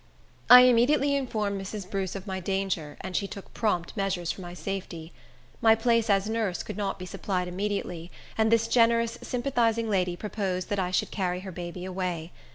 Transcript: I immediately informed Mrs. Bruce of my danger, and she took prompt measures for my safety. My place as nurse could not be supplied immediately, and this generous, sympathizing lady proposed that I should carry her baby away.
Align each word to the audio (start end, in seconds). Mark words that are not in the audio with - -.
I 0.49 0.61
immediately 0.61 1.15
informed 1.15 1.61
Mrs. 1.61 1.87
Bruce 1.87 2.15
of 2.15 2.25
my 2.25 2.39
danger, 2.39 2.97
and 3.01 3.15
she 3.15 3.27
took 3.27 3.53
prompt 3.53 3.95
measures 3.95 4.31
for 4.31 4.41
my 4.41 4.55
safety. 4.55 5.13
My 5.61 5.75
place 5.75 6.09
as 6.09 6.27
nurse 6.27 6.63
could 6.63 6.75
not 6.75 6.97
be 6.97 7.05
supplied 7.05 7.47
immediately, 7.47 8.09
and 8.35 8.51
this 8.51 8.67
generous, 8.67 9.19
sympathizing 9.21 9.91
lady 9.91 10.15
proposed 10.15 10.69
that 10.69 10.79
I 10.79 10.89
should 10.89 11.11
carry 11.11 11.41
her 11.41 11.51
baby 11.51 11.85
away. 11.85 12.31